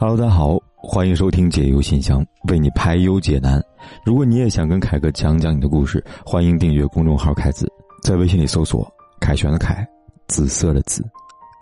[0.00, 3.60] Hello，大家好，欢迎收听解忧信箱，为你排忧解难。
[4.04, 7.66] 如果你也想跟凯哥讲讲你的故事，欢迎订阅公众号“凯子”，
[8.00, 8.88] 在微信里搜索
[9.20, 9.84] “凯旋的凯，
[10.28, 11.04] 紫色的紫，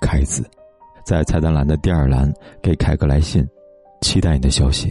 [0.00, 0.42] 凯子”，
[1.04, 2.32] 在菜单栏的第二栏
[2.62, 3.46] 给凯哥来信，
[4.00, 4.90] 期待你的消息。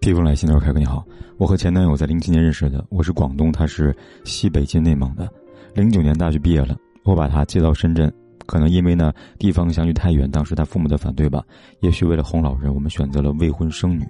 [0.00, 1.04] 第一封来信的时候，凯哥你好，
[1.38, 5.32] 我和前男友在零七年认识的，我是广东，他是西北进内蒙的，
[5.72, 8.12] 零九年大学毕业了，我把他接到深圳。
[8.46, 11.42] 可能因为呢地方相距太远，当时他父母的反对吧，
[11.80, 14.06] 也许为了哄老人，我们选择了未婚生女。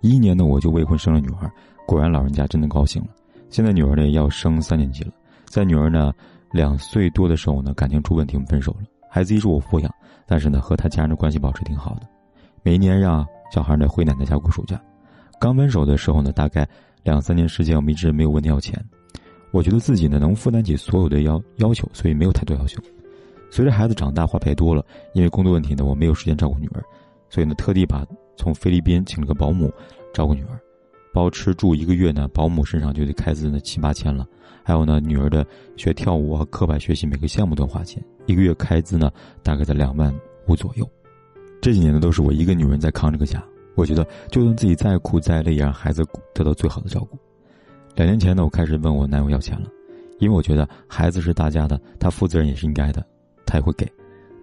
[0.00, 1.50] 一一年呢我就未婚生了女儿，
[1.86, 3.08] 果然老人家真的高兴了。
[3.50, 5.12] 现在女儿呢要升三年级了，
[5.46, 6.12] 在女儿呢
[6.52, 8.78] 两岁多的时候呢感情出问题，我们分手了。
[9.10, 9.92] 孩子一直我抚养，
[10.26, 12.02] 但是呢和他家人的关系保持挺好的，
[12.62, 14.80] 每一年让小孩呢回奶奶家过暑假。
[15.40, 16.68] 刚分手的时候呢，大概
[17.02, 18.78] 两三年时间我们一直没有问他要钱，
[19.50, 22.80] 我觉得自己呢能负担起所有的要要求，所以没有太多要求。
[23.50, 24.84] 随着孩子长大，花费多了，
[25.14, 26.82] 因为工作问题呢，我没有时间照顾女儿，
[27.28, 29.72] 所以呢，特地把从菲律宾请了个保姆
[30.12, 30.60] 照顾女儿，
[31.12, 34.26] 包吃住一个月呢，保姆身上就得开支呢七八千了，
[34.62, 39.10] 还有呢，女儿的学跳舞啊、课外学习每个项目都花钱，一个月开支呢
[39.42, 40.14] 大概在两万
[40.46, 40.88] 五左右。
[41.60, 43.42] 这几年呢，都是我一个女人在扛这个家，
[43.74, 47.18] 我觉得就算自己再苦再累，也让孩子得到最好的照顾。
[47.96, 49.68] 两年前呢，我开始问我男友要钱了，
[50.20, 53.04] 因为我觉得孩子是大家的，他负责任也是应该的。
[53.48, 53.90] 他也会给。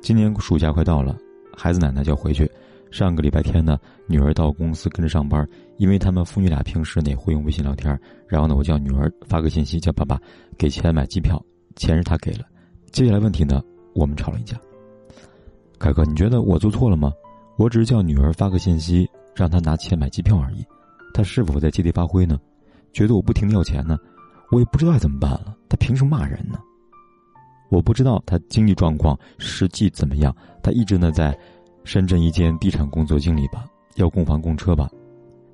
[0.01, 1.15] 今年暑假快到了，
[1.55, 2.49] 孩子奶奶就要回去。
[2.91, 7.97] 上个礼拜天呢，女儿到公司跟着上班，因为他们父女俩平时呢也会用微信聊天。
[8.27, 10.19] 然后呢，我叫女儿发个信息，叫爸爸
[10.57, 11.39] 给钱买机票，
[11.75, 12.45] 钱是他给了。
[12.91, 13.61] 接下来问题呢，
[13.93, 14.57] 我们吵了一架。
[15.77, 17.11] 凯哥，你觉得我做错了吗？
[17.57, 20.65] 我只是叫女儿发个信息，让她拿钱买机票而已。
[21.13, 22.39] 他是否在借题发挥呢？
[22.93, 23.97] 觉得我不停的要钱呢？
[24.51, 25.55] 我也不知道该怎么办了。
[25.67, 26.59] 他凭什么骂人呢？
[27.75, 31.37] 我不知道他经济状况实际怎么样，他一直呢在
[31.83, 34.89] 深圳一间地产工作经理吧，要供房供车吧，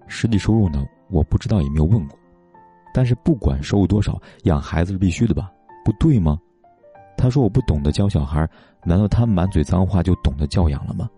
[0.06, 2.16] 实际收入呢我不知道也没有问过，
[2.94, 5.52] 但是不管收入多少，养孩子是必须的吧？
[5.84, 6.38] 不对吗？
[7.18, 8.48] 他说我不懂得教小孩，
[8.84, 11.10] 难道他满嘴脏话就懂得教养了吗？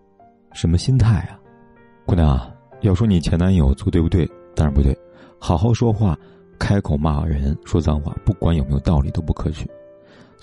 [0.54, 1.38] 什么心态啊，
[2.06, 2.50] 姑娘啊，
[2.80, 4.26] 要说你前男友做对不对？
[4.56, 4.96] 当然不对，
[5.38, 6.18] 好好说话，
[6.58, 9.68] 开口骂人说脏话，不管有没有道理都不可取。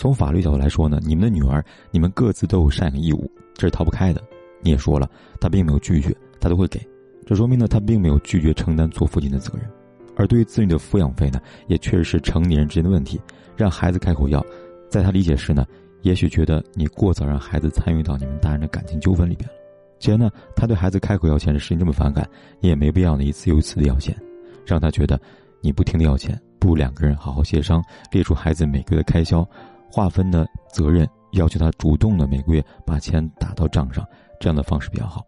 [0.02, 4.20] 从法律角度来说呢，你们的女儿，你们各自都有赡养义务，这是逃不开的。
[4.60, 5.08] 你也说了，
[5.40, 6.82] 他并没有拒绝，他都会给，
[7.24, 9.70] 这说明呢，他并没有拒绝承担做父亲的责任。
[10.16, 13.22] 而对于子女的抚养费呢，也确实是成年人之间的问题，
[13.56, 14.44] 让孩子开口要，
[14.90, 15.68] 在他理解时呢，
[16.02, 19.56] 也许觉得你过早让孩子参与到你们大人的感情纠纷里边了。
[20.00, 22.28] 既然呢，他对孩子开口要钱的事情这么反感，
[22.60, 24.18] 你也没必要呢一次又一次的要钱，
[24.66, 25.22] 让他觉得
[25.60, 29.48] 你不停的要钱，不如两个人好好协商，列出孩子每个月的开销。
[29.92, 34.08] 划分的责任，要求他主动的每个月把钱打到账上，
[34.40, 35.22] 这样的方式比较好。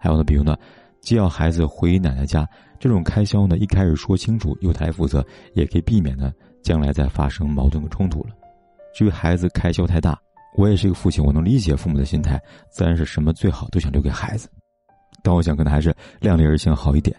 [0.00, 0.56] 还有呢，比如呢，
[1.02, 2.48] 既要孩子回奶奶家，
[2.80, 5.24] 这种开销呢，一开始说清楚由他来负责，
[5.54, 6.32] 也可以避免呢
[6.62, 8.30] 将来再发生矛盾和冲突了。
[8.94, 10.18] 至于孩子开销太大，
[10.56, 12.40] 我也是一个父亲，我能理解父母的心态，
[12.70, 14.48] 自然是什么最好都想留给孩子。
[15.22, 17.14] 但我想可能还是量力而行好一点。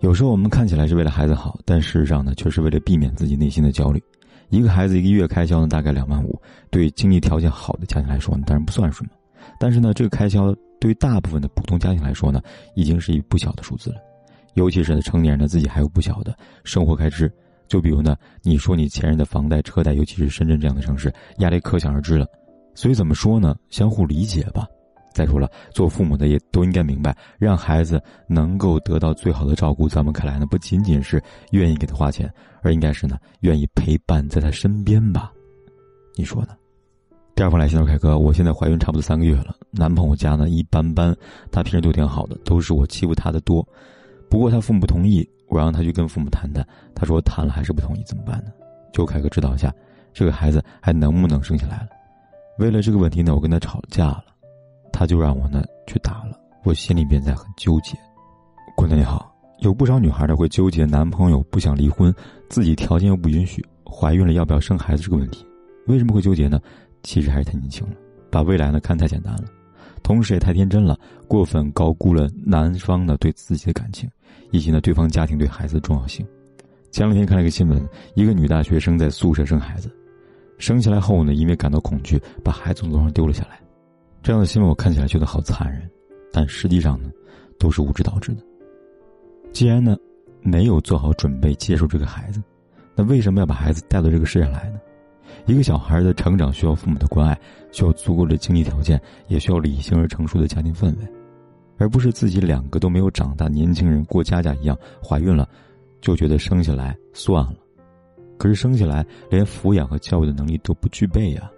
[0.00, 4.02] 有时候我们看起来是为了孩子好，但事实上呢，却是为了避免自己内心的焦虑。
[4.50, 6.40] 一个孩子一个月开销呢，大概两万五，
[6.70, 9.10] 对经济条件好的家庭来说呢，当然不算什么。
[9.58, 12.42] 但是呢，这个开销对大部分的普通家庭来说呢，
[12.74, 13.96] 已经是一不小的数字了。
[14.54, 17.32] 尤其是呢，成年人呢自己还有不小的生活开支。
[17.68, 22.26] 就比如呢，你说你前任的房贷、车贷，尤其是深圳这样的城市，压力可想而知了。
[22.74, 23.54] 所以怎么说呢？
[23.68, 24.66] 相互理解吧。
[25.12, 32.32] 再说了，做父母的也都应该明白，让孩子能够得到最好的照顾，在我们看来呢，不仅仅是愿意给他花钱，
[32.62, 35.32] 而应该是呢，愿意陪伴在他身边吧？
[36.16, 36.56] 你说呢？
[37.34, 41.16] 第二封来信，凯哥，我现在怀孕差不多三个月了，男朋友家呢一般般，
[41.50, 43.66] 他平时都挺好的，都是我欺负他的多。
[44.28, 48.52] 不过他父母不同意，我让他去跟父母谈谈，他说谈了还是不同意，怎么办呢？
[48.92, 49.72] 求凯哥指导一下，
[50.12, 51.88] 这个孩子还能不能生下来了？
[52.58, 54.24] 为了这个问题呢，我跟他吵架了。
[55.00, 57.96] 他就让我呢去打了，我心里边在很纠结。
[58.76, 62.14] 姑娘你好，有不少女孩呢会纠结男朋友不想离婚，
[62.50, 65.42] 自己条件又不允许，怀孕了要不要生孩子这个问题，
[65.86, 66.60] 为什么会纠结呢？
[67.02, 67.94] 其实还是太年轻了，
[68.30, 69.44] 把未来呢看太简单了，
[70.02, 74.06] 同时也太天真了，过分高估了男方呢对自己的感情，
[74.50, 76.26] 以及呢对方家庭对孩子的重要性。
[76.90, 77.82] 前两天看了一个新闻，
[78.12, 79.90] 一个女大学生在宿舍生孩子，
[80.58, 83.58] 生下来后呢，因为感到恐惧，把孩子从楼上丢了下来。
[84.22, 85.88] 这样的新闻我看起来觉得好残忍，
[86.32, 87.10] 但实际上呢，
[87.58, 88.42] 都是无知导致的。
[89.52, 89.96] 既然呢，
[90.42, 92.42] 没有做好准备接受这个孩子，
[92.94, 94.78] 那为什么要把孩子带到这个世界上来呢？
[95.46, 97.40] 一个小孩的成长需要父母的关爱，
[97.72, 101.08] 需要足够的经济条件，也需要理性而成熟的家庭氛围，
[101.78, 105.48] 而不是自己两个都没有长大，年轻人过家家一样，怀孕了，
[106.02, 107.54] 就觉得生下来算了。
[108.36, 111.50] 可是生下来连抚养和教育的能力都不具备呀。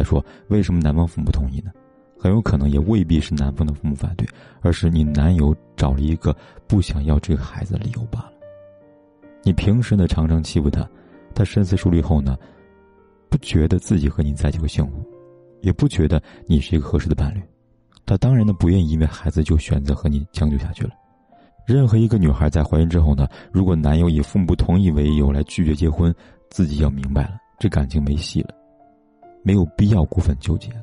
[0.00, 1.70] 再说，为什么男方父母不同意呢？
[2.18, 4.26] 很有可能也未必是男方的父母反对，
[4.62, 6.34] 而是你男友找了一个
[6.66, 8.32] 不想要这个孩子的理由罢了。
[9.42, 10.88] 你平时呢常常欺负他，
[11.34, 12.34] 他深思熟虑后呢，
[13.28, 15.06] 不觉得自己和你在一起会幸福，
[15.60, 17.42] 也不觉得你是一个合适的伴侣，
[18.06, 20.92] 他当然呢不愿意因为孩子就选择和你将就下去了。
[21.66, 26.14] 任何一个女孩在怀孕之后呢，如果男友以父母不同意为由来拒绝结婚，
[26.48, 28.54] 自己要明白了，这感情没戏了，
[29.42, 30.82] 没有必要过分纠结了。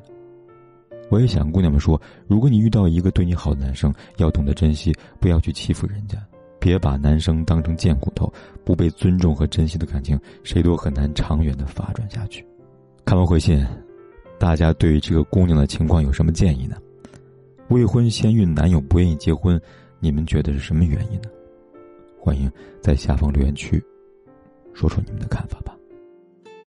[1.10, 6.18] 我也想姑娘们说，如果你遇到一个对你好的男生，要懂得珍惜，不要去欺负人家。
[6.60, 8.30] 别把男生当成贱骨头，
[8.64, 12.44] 不被尊重和珍惜的感情，谁都很难长远的发展下去。
[13.04, 13.64] 看完回信，
[14.40, 16.76] 大家对于这个姑娘的情况有什么建议呢？
[17.68, 19.58] 未婚先孕，男友不愿意结婚，
[20.00, 21.28] 你们觉得是什么原因呢？
[22.20, 22.50] 欢迎
[22.82, 23.82] 在下方留言区
[24.74, 25.77] 说出你们的看法吧。